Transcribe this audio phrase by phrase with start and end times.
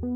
[0.00, 0.06] Hi,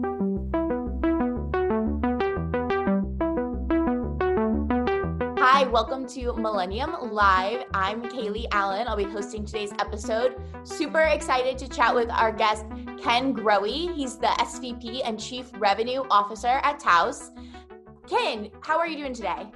[5.72, 7.64] welcome to Millennial Live.
[7.74, 8.86] I'm Kaylee Allen.
[8.86, 10.36] I'll be hosting today's episode.
[10.62, 12.64] Super excited to chat with our guest,
[13.02, 13.92] Ken Grohe.
[13.92, 17.32] He's the SVP and Chief Revenue Officer at Taos.
[18.06, 19.48] Ken, how are you doing today?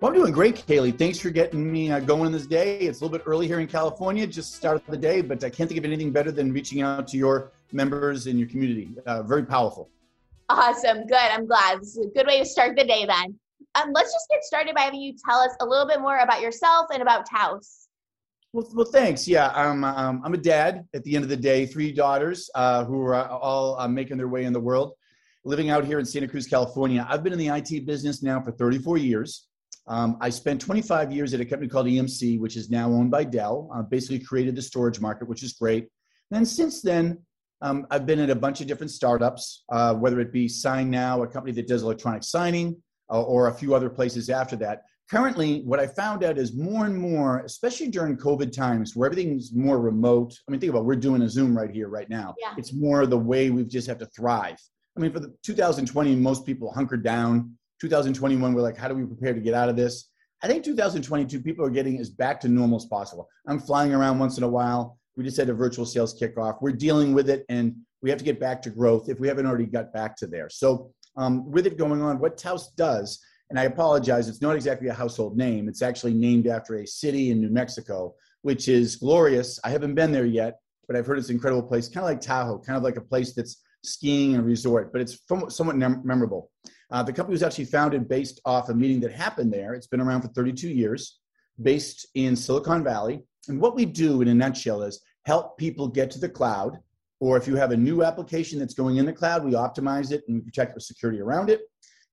[0.00, 0.98] Well, I'm doing great, Kaylee.
[0.98, 2.78] Thanks for getting me uh, going this day.
[2.78, 5.50] It's a little bit early here in California, just start of the day, but I
[5.50, 8.88] can't think of anything better than reaching out to your members in your community.
[9.06, 9.88] Uh, very powerful.
[10.48, 11.06] Awesome.
[11.06, 11.16] Good.
[11.16, 11.80] I'm glad.
[11.80, 13.38] This is a good way to start the day then.
[13.76, 16.40] Um, let's just get started by having you tell us a little bit more about
[16.40, 17.88] yourself and about Taos.
[18.52, 19.28] Well, well, thanks.
[19.28, 22.84] Yeah, I'm, um, I'm a dad at the end of the day, three daughters uh,
[22.84, 24.94] who are all uh, making their way in the world,
[25.44, 27.06] living out here in Santa Cruz, California.
[27.08, 29.46] I've been in the IT business now for 34 years.
[29.86, 33.22] Um, I spent 25 years at a company called EMC, which is now owned by
[33.22, 33.70] Dell.
[33.72, 35.84] Uh, basically, created the storage market, which is great.
[36.30, 37.18] And then since then,
[37.62, 41.26] um, I've been at a bunch of different startups, uh, whether it be SignNow, a
[41.26, 44.82] company that does electronic signing, uh, or a few other places after that.
[45.10, 49.52] Currently, what I found out is more and more, especially during COVID times, where everything's
[49.52, 50.38] more remote.
[50.48, 52.36] I mean, think about it, we're doing a Zoom right here, right now.
[52.38, 52.54] Yeah.
[52.56, 54.56] It's more the way we just have to thrive.
[54.96, 59.04] I mean, for the 2020, most people hunkered down 2021, we're like, how do we
[59.04, 60.10] prepare to get out of this?
[60.42, 63.28] I think 2022, people are getting as back to normal as possible.
[63.46, 64.98] I'm flying around once in a while.
[65.16, 66.58] We just had a virtual sales kickoff.
[66.60, 69.46] We're dealing with it, and we have to get back to growth if we haven't
[69.46, 70.48] already got back to there.
[70.48, 74.88] So, um, with it going on, what Taos does, and I apologize, it's not exactly
[74.88, 75.68] a household name.
[75.68, 79.58] It's actually named after a city in New Mexico, which is glorious.
[79.64, 82.20] I haven't been there yet, but I've heard it's an incredible place, kind of like
[82.20, 86.50] Tahoe, kind of like a place that's skiing and resort, but it's somewhat memorable.
[86.90, 89.74] Uh, the company was actually founded based off a meeting that happened there.
[89.74, 91.18] It's been around for 32 years,
[91.60, 93.24] based in Silicon Valley.
[93.48, 96.78] And what we do in a nutshell is help people get to the cloud,
[97.20, 100.24] or if you have a new application that's going in the cloud, we optimize it
[100.26, 101.62] and we protect the security around it.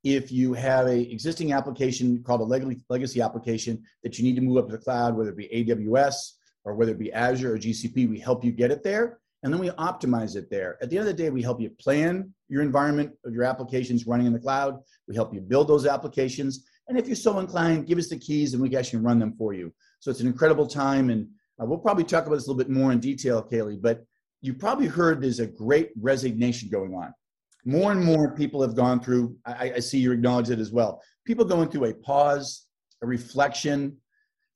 [0.03, 4.57] If you have a existing application called a legacy application that you need to move
[4.57, 6.33] up to the cloud, whether it be AWS
[6.63, 9.59] or whether it be Azure or GCP, we help you get it there and then
[9.59, 10.77] we optimize it there.
[10.81, 14.07] At the end of the day, we help you plan your environment of your applications
[14.07, 14.79] running in the cloud.
[15.07, 16.65] We help you build those applications.
[16.87, 19.33] And if you're so inclined, give us the keys and we can actually run them
[19.37, 19.73] for you.
[19.99, 21.09] So it's an incredible time.
[21.09, 21.27] And
[21.61, 24.05] uh, we'll probably talk about this a little bit more in detail, Kaylee, but
[24.41, 27.13] you probably heard there's a great resignation going on.
[27.65, 31.01] More and more people have gone through, I, I see you acknowledge it as well.
[31.25, 32.67] People going through a pause,
[33.01, 33.97] a reflection,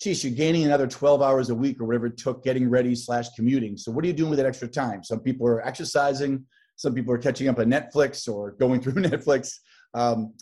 [0.02, 3.30] geez, you're gaining another 12 hours a week or whatever it took getting ready slash
[3.36, 3.78] commuting.
[3.78, 5.04] So what are you doing with that extra time?
[5.04, 6.44] Some people are exercising.
[6.76, 9.54] Some people are catching up on Netflix or going through Netflix.
[9.94, 10.34] Um,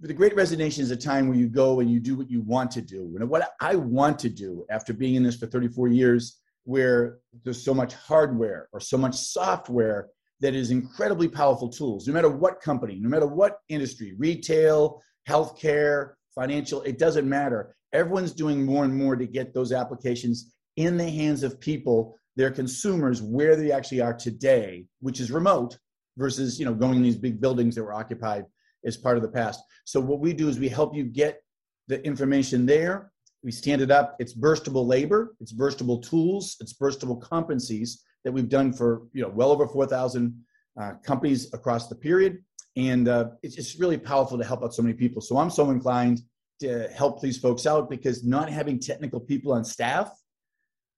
[0.00, 2.70] the Great Resignation is a time where you go and you do what you want
[2.72, 3.16] to do.
[3.18, 7.62] And what I want to do after being in this for 34 years, where there's
[7.62, 10.08] so much hardware or so much software
[10.40, 16.14] that is incredibly powerful tools, no matter what company, no matter what industry, retail, healthcare,
[16.34, 21.08] financial, it doesn't matter everyone's doing more and more to get those applications in the
[21.08, 25.78] hands of people their consumers where they actually are today which is remote
[26.16, 28.44] versus you know going in these big buildings that were occupied
[28.84, 29.60] as part of the past.
[29.84, 31.42] So what we do is we help you get
[31.88, 33.12] the information there.
[33.42, 34.16] We stand it up.
[34.18, 35.34] It's burstable labor.
[35.40, 36.56] It's burstable tools.
[36.60, 40.34] It's burstable competencies that we've done for you know well over 4000
[40.80, 42.42] uh, companies across the period.
[42.76, 45.22] And uh, it's, it's really powerful to help out so many people.
[45.22, 46.22] So i'm so inclined
[46.60, 50.10] to help these folks out because not having technical people on staff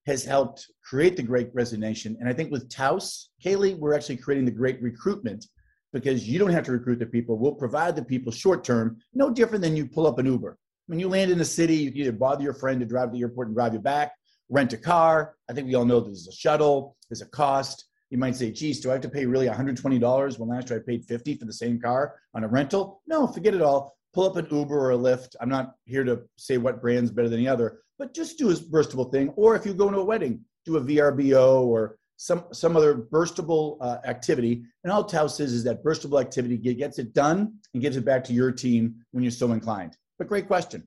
[0.06, 2.16] has helped create the great resignation.
[2.20, 5.47] And I think with Taos, Kaylee, we're actually creating the great recruitment
[5.96, 7.38] because you don't have to recruit the people.
[7.38, 10.58] We'll provide the people short term, no different than you pull up an Uber.
[10.88, 13.12] When you land in a city, you can either bother your friend to drive to
[13.14, 14.12] the airport and drive you back,
[14.50, 15.34] rent a car.
[15.48, 17.86] I think we all know there's a shuttle, there's a cost.
[18.10, 20.82] You might say, geez, do I have to pay really $120 when last year I
[20.86, 23.00] paid 50 for the same car on a rental?
[23.06, 25.36] No, forget it all pull up an Uber or a Lyft.
[25.42, 28.54] I'm not here to say what brand's better than the other, but just do a
[28.54, 29.28] burstable thing.
[29.36, 33.77] Or if you go to a wedding, do a VRBO or some some other burstable
[33.81, 34.65] uh, activity.
[34.84, 38.24] And all Taos is is that burstable activity gets it done and gives it back
[38.24, 39.97] to your team when you're so inclined.
[40.18, 40.86] But great question.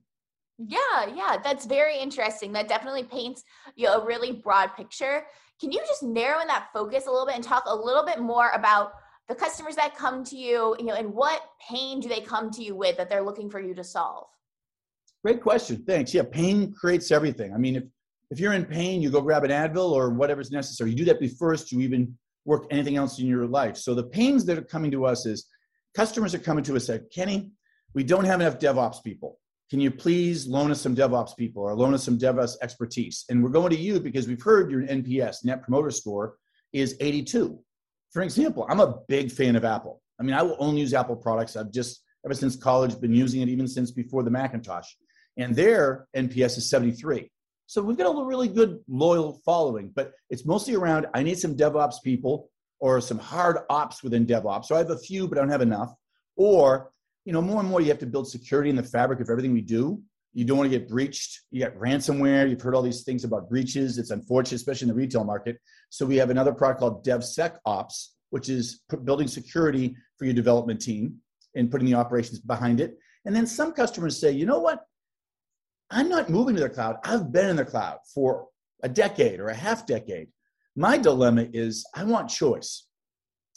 [0.58, 2.52] Yeah, yeah, that's very interesting.
[2.52, 3.42] That definitely paints
[3.76, 5.24] you know, a really broad picture.
[5.58, 8.18] Can you just narrow in that focus a little bit and talk a little bit
[8.20, 8.92] more about
[9.28, 12.62] the customers that come to you, you know, and what pain do they come to
[12.62, 14.26] you with that they're looking for you to solve?
[15.24, 15.84] Great question.
[15.86, 16.12] Thanks.
[16.12, 17.54] Yeah, pain creates everything.
[17.54, 17.84] I mean, if
[18.30, 20.90] if you're in pain, you go grab an Advil or whatever's necessary.
[20.90, 23.76] You do that first you even work anything else in your life.
[23.76, 25.46] So the pains that are coming to us is
[25.94, 27.50] customers are coming to us and Kenny,
[27.94, 29.38] we don't have enough DevOps people.
[29.68, 33.24] Can you please loan us some DevOps people or loan us some DevOps expertise?
[33.28, 36.36] And we're going to you because we've heard your NPS, Net Promoter Score,
[36.72, 37.58] is 82.
[38.12, 40.02] For example, I'm a big fan of Apple.
[40.18, 41.56] I mean, I will only use Apple products.
[41.56, 44.88] I've just, ever since college, been using it, even since before the Macintosh.
[45.36, 47.30] And their NPS is 73.
[47.70, 51.54] So we've got a really good, loyal following, but it's mostly around I need some
[51.54, 52.50] DevOps people
[52.80, 54.64] or some hard ops within DevOps.
[54.64, 55.94] So I have a few, but I don't have enough.
[56.34, 56.90] Or,
[57.24, 59.52] you know, more and more you have to build security in the fabric of everything
[59.52, 60.02] we do.
[60.34, 61.42] You don't want to get breached.
[61.52, 62.50] You got ransomware.
[62.50, 63.98] You've heard all these things about breaches.
[63.98, 65.60] It's unfortunate, especially in the retail market.
[65.90, 71.18] So we have another product called DevSecOps, which is building security for your development team
[71.54, 72.98] and putting the operations behind it.
[73.26, 74.84] And then some customers say, you know what?
[75.90, 76.96] I'm not moving to the cloud.
[77.04, 78.46] I've been in the cloud for
[78.82, 80.28] a decade or a half decade.
[80.76, 82.86] My dilemma is I want choice.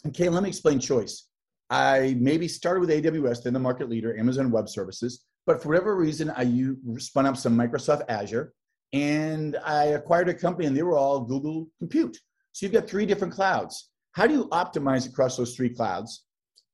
[0.07, 1.27] Okay, let me explain choice.
[1.69, 5.25] I maybe started with AWS, then the market leader, Amazon Web Services.
[5.45, 6.45] But for whatever reason, I
[6.97, 8.53] spun up some Microsoft Azure
[8.93, 12.17] and I acquired a company and they were all Google Compute.
[12.51, 13.89] So you've got three different clouds.
[14.11, 16.25] How do you optimize across those three clouds?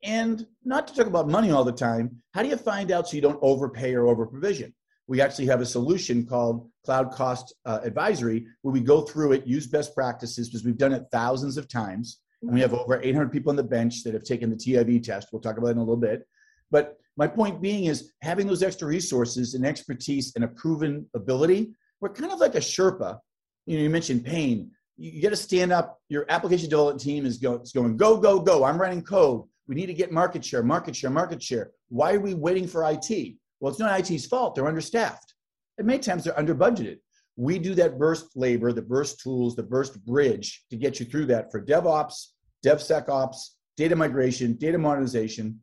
[0.03, 3.15] And not to talk about money all the time, how do you find out so
[3.15, 4.73] you don't overpay or over provision?
[5.09, 9.47] We actually have a solution called Cloud Cost uh, Advisory where we go through it,
[9.47, 12.19] use best practices because we've done it thousands of times.
[12.43, 15.29] And we have over 800 people on the bench that have taken the TIV test.
[15.31, 16.27] We'll talk about it in a little bit.
[16.69, 21.71] But my point being is having those extra resources and expertise and a proven ability,
[22.01, 23.17] we're kind of like a Sherpa.
[23.65, 24.69] You know, you mentioned pain.
[24.95, 25.99] You, got to stand up.
[26.09, 28.63] Your application development team is, go, is going, go, go, go.
[28.63, 29.45] I'm running code.
[29.67, 31.71] We need to get market share, market share, market share.
[31.89, 33.37] Why are we waiting for IT?
[33.59, 34.55] Well, it's not IT's fault.
[34.55, 35.33] They're understaffed.
[35.77, 36.97] And many times they're under budgeted.
[37.35, 41.27] We do that burst labor, the burst tools, the burst bridge to get you through
[41.27, 42.27] that for DevOps,
[42.65, 43.37] DevSecOps,
[43.77, 45.59] data migration, data modernization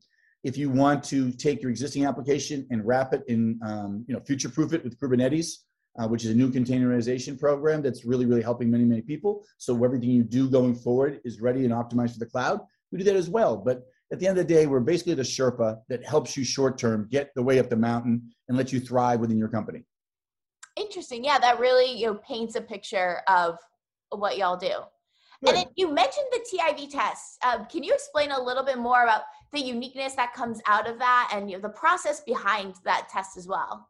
[0.47, 4.21] if you want to take your existing application and wrap it in, um, you know,
[4.21, 5.65] future-proof it with Kubernetes,
[5.99, 9.45] uh, which is a new containerization program that's really, really helping many, many people.
[9.59, 12.61] So everything you do going forward is ready and optimized for the cloud.
[12.93, 13.57] We do that as well.
[13.57, 13.83] But
[14.13, 17.09] at the end of the day, we're basically the Sherpa that helps you short term
[17.11, 19.85] get the way up the mountain and let you thrive within your company.
[20.77, 21.25] Interesting.
[21.25, 23.57] Yeah, that really you know paints a picture of
[24.11, 24.69] what y'all do.
[25.45, 25.51] Good.
[25.51, 27.39] And then you mentioned the TIV test.
[27.45, 29.23] Um, can you explain a little bit more about
[29.53, 33.37] the uniqueness that comes out of that and you know, the process behind that test
[33.37, 33.89] as well?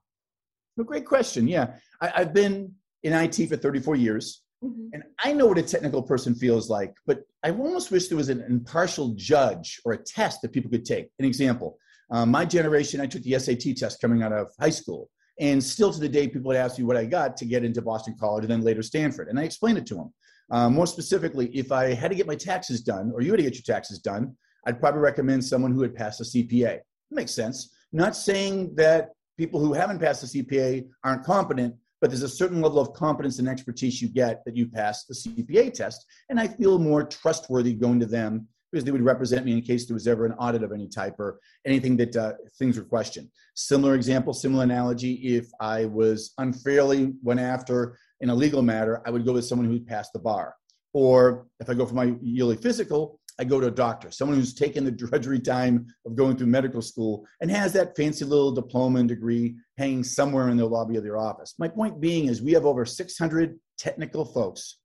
[0.78, 1.46] A great question.
[1.46, 4.88] Yeah, I, have been in IT for 34 years, mm-hmm.
[4.92, 6.94] and I know what a technical person feels like.
[7.06, 10.84] But I almost wish there was an impartial judge or a test that people could
[10.84, 11.08] take.
[11.18, 11.78] An example:
[12.10, 15.10] um, my generation, I took the SAT test coming out of high school,
[15.40, 17.82] and still to the day, people would ask me what I got to get into
[17.82, 20.14] Boston College and then later Stanford, and I explained it to them.
[20.50, 23.42] Um, more specifically, if I had to get my taxes done, or you had to
[23.42, 24.36] get your taxes done,
[24.66, 26.76] I'd probably recommend someone who had passed a CPA.
[26.76, 27.74] It makes sense.
[27.92, 31.74] Not saying that people who haven't passed the CPA aren't competent,
[32.06, 35.12] but there's a certain level of competence and expertise you get that you pass the
[35.12, 36.06] CPA test.
[36.28, 39.86] And I feel more trustworthy going to them because they would represent me in case
[39.86, 43.28] there was ever an audit of any type or anything that uh, things were questioned.
[43.56, 45.14] Similar example, similar analogy.
[45.14, 49.66] If I was unfairly went after in a legal matter, I would go with someone
[49.66, 50.54] who passed the bar.
[50.92, 54.54] Or if I go for my yearly physical, I go to a doctor, someone who's
[54.54, 59.00] taken the drudgery time of going through medical school and has that fancy little diploma
[59.00, 61.54] and degree hanging somewhere in the lobby of their office.
[61.58, 64.78] My point being is we have over 600 technical folks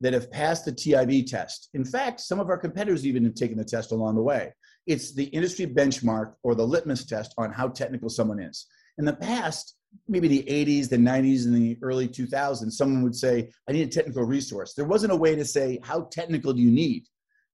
[0.00, 1.68] that have passed the TIV test.
[1.74, 4.52] In fact, some of our competitors even have taken the test along the way.
[4.86, 8.66] It's the industry benchmark or the litmus test on how technical someone is.
[8.98, 9.76] In the past,
[10.08, 13.90] maybe the 80s, the 90s, and the early 2000s, someone would say, I need a
[13.90, 14.74] technical resource.
[14.74, 17.06] There wasn't a way to say, how technical do you need?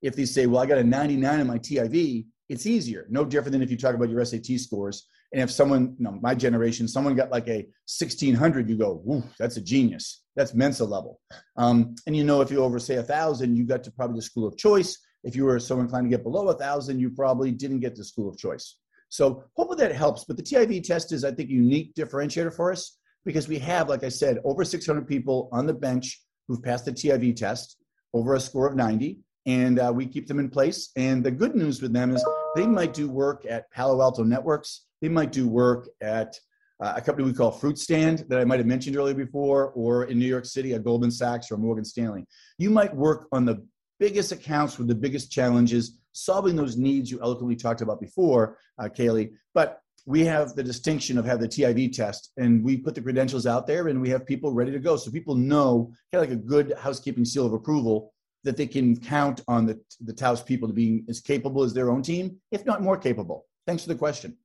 [0.07, 3.07] If they say, well, I got a 99 in my TIV, it's easier.
[3.11, 5.09] No different than if you talk about your SAT scores.
[5.33, 9.25] And if someone, you know, my generation, someone got like a 1600, you go, Ooh,
[9.37, 10.23] that's a genius.
[10.37, 11.21] That's Mensa level.
[11.57, 14.23] Um, and you know, if you over say a thousand, you got to probably the
[14.23, 14.97] school of choice.
[15.25, 18.05] If you were so inclined to get below a thousand, you probably didn't get the
[18.05, 18.77] school of choice.
[19.09, 20.25] So hopefully that helps.
[20.25, 24.05] But the TIV test is, I think, unique differentiator for us because we have, like
[24.05, 27.77] I said, over 600 people on the bench who've passed the TIV test
[28.15, 30.91] over a score of 90 and uh, we keep them in place.
[30.97, 32.25] And the good news with them is
[32.55, 34.87] they might do work at Palo Alto Networks.
[35.01, 36.39] They might do work at
[36.81, 40.05] uh, a company we call Fruit Stand that I might have mentioned earlier before, or
[40.05, 42.27] in New York City at Goldman Sachs or Morgan Stanley.
[42.59, 43.65] You might work on the
[43.99, 48.89] biggest accounts with the biggest challenges, solving those needs you eloquently talked about before, uh,
[48.89, 49.33] Kaylee.
[49.55, 53.47] But we have the distinction of have the TIV test, and we put the credentials
[53.47, 56.39] out there, and we have people ready to go, so people know kind of like
[56.39, 58.13] a good housekeeping seal of approval
[58.47, 61.91] that they can count on the, the Taos people to be as capable as their
[61.91, 63.45] own team, if not more capable?
[63.67, 64.39] Thanks for the question.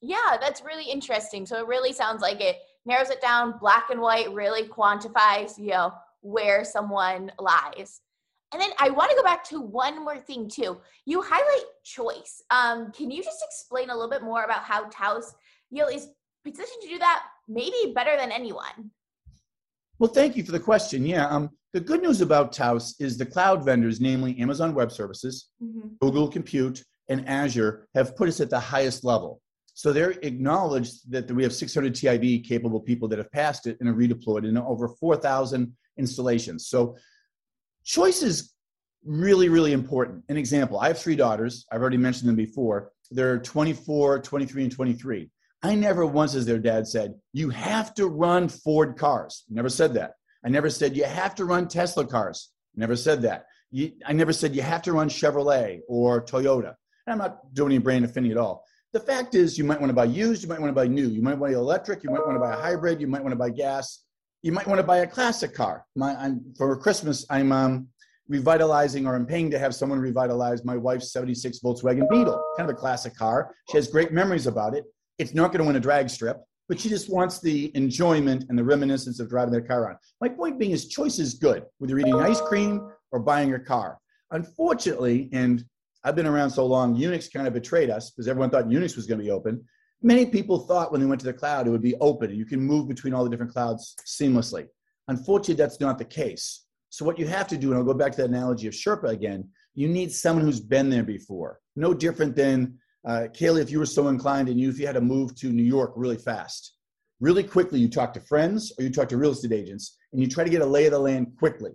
[0.00, 1.44] Yeah, that's really interesting.
[1.44, 5.70] So it really sounds like it narrows it down black and white, really quantifies, you
[5.70, 8.00] know, where someone lies.
[8.52, 10.78] And then I want to go back to one more thing too.
[11.04, 12.42] You highlight choice.
[12.50, 15.34] Um, can you just explain a little bit more about how Taos,
[15.70, 16.10] you know, is
[16.44, 18.92] positioned to do that maybe better than anyone?
[19.98, 21.04] Well, thank you for the question.
[21.04, 25.50] Yeah, um, the good news about Taos is the cloud vendors, namely Amazon Web Services,
[25.62, 25.88] mm-hmm.
[26.00, 29.42] Google Compute, and Azure, have put us at the highest level.
[29.74, 33.90] So they're acknowledged that we have 600 TIV capable people that have passed it and
[33.90, 36.66] are redeployed in over 4,000 installations.
[36.66, 36.96] So
[37.84, 38.54] choice is
[39.04, 40.24] really, really important.
[40.30, 41.66] An example I have three daughters.
[41.70, 42.90] I've already mentioned them before.
[43.10, 45.30] They're 24, 23, and 23.
[45.62, 49.44] I never once, as their dad said, you have to run Ford cars.
[49.50, 50.12] Never said that.
[50.46, 52.50] I never said you have to run Tesla cars.
[52.76, 53.46] Never said that.
[53.72, 56.74] You, I never said you have to run Chevrolet or Toyota.
[57.06, 58.64] And I'm not doing any brand affinity at all.
[58.92, 61.08] The fact is, you might want to buy used, you might want to buy new,
[61.08, 63.22] you might want to buy electric, you might want to buy a hybrid, you might
[63.22, 64.04] want to buy gas,
[64.42, 65.84] you might want to buy a classic car.
[65.96, 67.88] My, I'm, for Christmas, I'm um,
[68.28, 72.76] revitalizing or I'm paying to have someone revitalize my wife's 76 Volkswagen Beetle, kind of
[72.76, 73.52] a classic car.
[73.70, 74.84] She has great memories about it.
[75.18, 78.58] It's not going to win a drag strip, but she just wants the enjoyment and
[78.58, 79.98] the reminiscence of driving that car around.
[80.20, 83.58] My point being is choice is good, whether you're eating ice cream or buying a
[83.58, 83.98] car.
[84.32, 85.64] Unfortunately, and
[86.04, 89.06] I've been around so long, Unix kind of betrayed us because everyone thought Unix was
[89.06, 89.64] going to be open.
[90.02, 92.60] Many people thought when they went to the cloud it would be open you can
[92.60, 94.66] move between all the different clouds seamlessly.
[95.08, 96.64] Unfortunately, that's not the case.
[96.90, 99.10] So, what you have to do, and I'll go back to that analogy of Sherpa
[99.10, 101.60] again, you need someone who's been there before.
[101.76, 104.96] No different than uh, Kaylee, if you were so inclined and you, if you had
[104.96, 106.76] to move to New York really fast,
[107.20, 110.28] really quickly, you talk to friends or you talk to real estate agents and you
[110.28, 111.70] try to get a lay of the land quickly.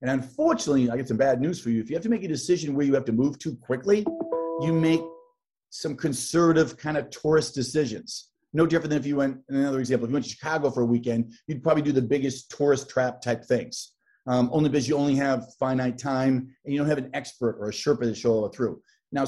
[0.00, 1.80] And unfortunately, I get some bad news for you.
[1.80, 4.06] If you have to make a decision where you have to move too quickly,
[4.60, 5.00] you make
[5.70, 8.30] some conservative kind of tourist decisions.
[8.52, 10.86] No different than if you went, another example, if you went to Chicago for a
[10.86, 13.92] weekend, you'd probably do the biggest tourist trap type things.
[14.26, 17.68] Um, only because you only have finite time and you don't have an expert or
[17.68, 18.80] a Sherpa to show it through.
[19.12, 19.26] Now,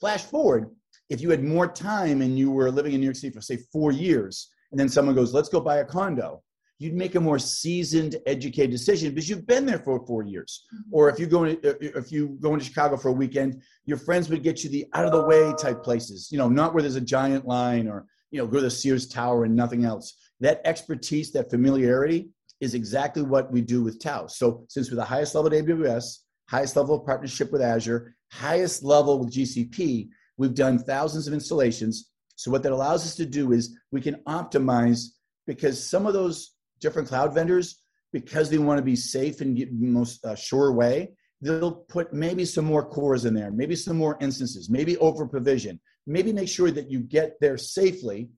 [0.00, 0.70] flash forward,
[1.08, 3.58] if you had more time and you were living in New York City for, say,
[3.72, 6.42] four years, and then someone goes, let's go buy a condo,
[6.78, 10.66] you'd make a more seasoned, educated decision because you've been there for four years.
[10.72, 10.94] Mm-hmm.
[10.94, 14.28] Or if you go to, if you go into Chicago for a weekend, your friends
[14.28, 16.28] would get you the out of the way type places.
[16.30, 19.08] You know, not where there's a giant line or you know go to the Sears
[19.08, 20.14] Tower and nothing else.
[20.40, 22.30] That expertise, that familiarity,
[22.60, 24.38] is exactly what we do with Taos.
[24.38, 28.82] So since we're the highest level at AWS, highest level of partnership with Azure, highest
[28.82, 32.10] level with GCP, we've done thousands of installations.
[32.36, 35.06] So what that allows us to do is we can optimize
[35.46, 40.24] because some of those different cloud vendors, because they want to be safe and most
[40.24, 44.70] uh, sure way, they'll put maybe some more cores in there, maybe some more instances,
[44.70, 48.30] maybe over provision, maybe make sure that you get there safely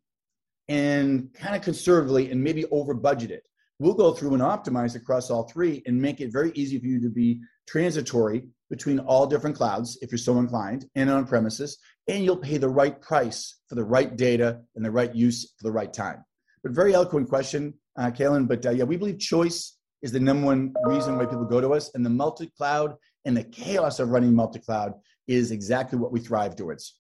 [0.68, 3.46] and kind of conservatively and maybe over budget it.
[3.78, 7.00] We'll go through and optimize across all three and make it very easy for you
[7.00, 7.40] to be
[7.70, 12.58] transitory between all different clouds if you're so inclined and on premises, and you'll pay
[12.58, 16.24] the right price for the right data and the right use for the right time.
[16.62, 18.10] But very eloquent question uh.
[18.10, 21.74] But uh, yeah, we believe choice is the number one reason why people go to
[21.74, 24.94] us, and the multi-cloud and the chaos of running multi-cloud
[25.28, 26.98] is exactly what we thrive towards.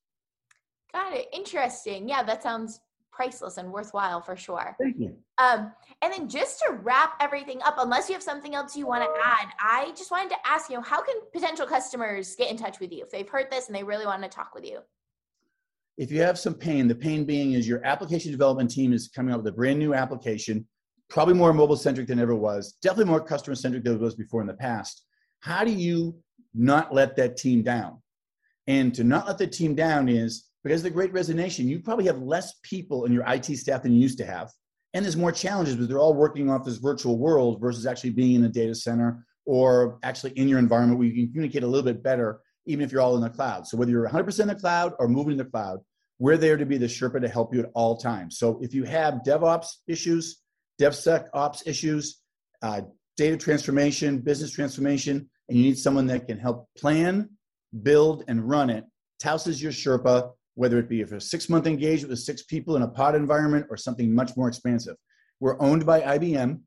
[0.92, 1.26] Got it.
[1.32, 2.08] Interesting.
[2.08, 2.80] Yeah, that sounds
[3.20, 4.74] priceless and worthwhile for sure.
[4.80, 5.14] Thank you.
[5.36, 9.04] Um, and then just to wrap everything up, unless you have something else you want
[9.04, 12.80] to add, I just wanted to ask you, how can potential customers get in touch
[12.80, 14.78] with you if they've heard this and they really want to talk with you?
[15.98, 19.34] If you have some pain, the pain being is your application development team is coming
[19.34, 20.66] up with a brand new application
[21.10, 24.40] probably more mobile centric than ever was, definitely more customer centric than it was before
[24.40, 25.02] in the past.
[25.40, 26.16] How do you
[26.54, 28.00] not let that team down?
[28.66, 32.20] And to not let the team down is because the great resignation, you probably have
[32.20, 34.50] less people in your IT staff than you used to have.
[34.92, 38.34] And there's more challenges because they're all working off this virtual world versus actually being
[38.34, 41.84] in a data center or actually in your environment where you can communicate a little
[41.84, 43.66] bit better, even if you're all in the cloud.
[43.66, 45.80] So whether you're 100% in the cloud or moving to the cloud,
[46.18, 48.38] we're there to be the Sherpa to help you at all times.
[48.38, 50.42] So if you have DevOps issues,
[50.80, 52.20] DevSecOps issues,
[52.62, 52.82] uh,
[53.16, 57.30] data transformation, business transformation, and you need someone that can help plan,
[57.82, 58.84] build, and run it.
[59.18, 62.76] Taos is your Sherpa, whether it be for a six month engagement with six people
[62.76, 64.96] in a pod environment or something much more expansive.
[65.40, 66.60] We're owned by IBM,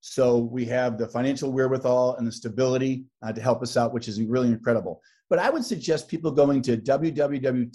[0.00, 4.08] so we have the financial wherewithal and the stability uh, to help us out, which
[4.08, 5.00] is really incredible.
[5.28, 7.68] But I would suggest people going to www.taos.com.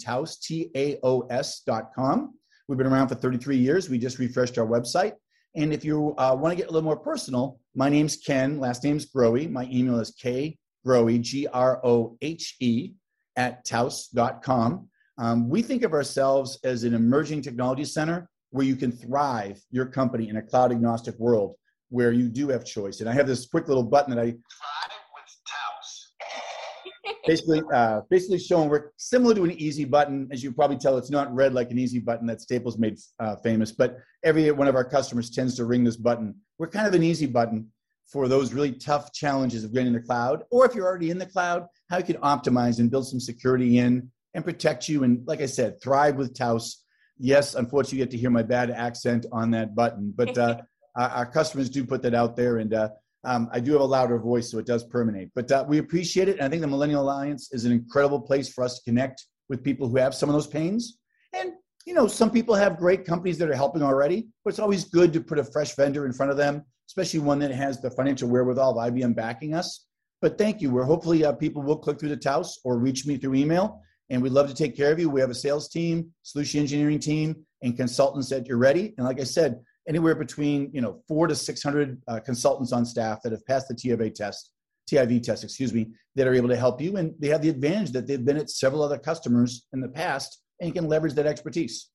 [2.68, 3.88] We've been around for 33 years.
[3.88, 5.12] We just refreshed our website.
[5.54, 8.84] And if you uh, want to get a little more personal, my name's Ken, last
[8.84, 9.50] name's Grohe.
[9.50, 12.92] My email is kgrohe, G R O H E,
[13.36, 14.88] at taos.com.
[15.18, 19.86] Um, we think of ourselves as an emerging technology center where you can thrive your
[19.86, 21.54] company in a cloud agnostic world
[21.88, 23.00] where you do have choice.
[23.00, 24.24] And I have this quick little button that I.
[24.24, 24.36] Thrive
[25.14, 26.12] with Taos.
[27.26, 30.28] basically, uh, basically showing we're similar to an easy button.
[30.30, 33.36] As you probably tell, it's not red like an easy button that Staples made uh,
[33.36, 36.34] famous, but every one of our customers tends to ring this button.
[36.58, 37.68] We're kind of an easy button
[38.06, 41.18] for those really tough challenges of getting in the cloud, or if you're already in
[41.18, 45.02] the cloud, how you can optimize and build some security in and protect you.
[45.02, 46.84] And like I said, thrive with Taos.
[47.18, 50.58] Yes, unfortunately, you get to hear my bad accent on that button, but uh,
[50.96, 52.90] our, customers do put that out there, and uh,
[53.24, 55.30] um, I do have a louder voice, so it does permeate.
[55.34, 58.52] But uh, we appreciate it, and I think the Millennial Alliance is an incredible place
[58.52, 60.98] for us to connect with people who have some of those pains.
[61.32, 61.52] And
[61.86, 65.12] you know, some people have great companies that are helping already, but it's always good
[65.14, 68.28] to put a fresh vendor in front of them especially one that has the financial
[68.28, 69.86] wherewithal of IBM backing us.
[70.22, 70.70] But thank you.
[70.70, 74.22] We're hopefully uh, people will click through the Taos or reach me through email, and
[74.22, 75.10] we'd love to take care of you.
[75.10, 78.94] We have a sales team, solution engineering team, and consultants that you're ready.
[78.96, 82.84] And like I said, anywhere between you know four to six hundred uh, consultants on
[82.84, 84.52] staff that have passed the TIV test,
[84.90, 87.92] TIV test, excuse me, that are able to help you, and they have the advantage
[87.92, 91.90] that they've been at several other customers in the past, and can leverage that expertise.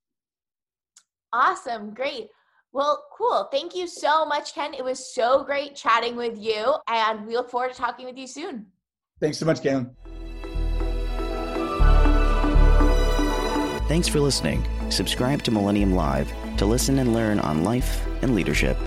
[1.33, 2.27] Awesome, great.
[2.73, 3.49] Well, cool.
[3.51, 4.73] Thank you so much, Ken.
[4.73, 8.27] It was so great chatting with you, and we look forward to talking with you
[8.27, 8.67] soon.
[9.19, 9.91] Thanks so much, Caitlin.
[13.91, 14.65] Thanks for listening.
[14.89, 18.77] Subscribe to Millennial Live to listen and learn on life and leadership.